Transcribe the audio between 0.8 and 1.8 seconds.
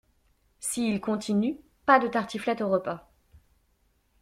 il continue,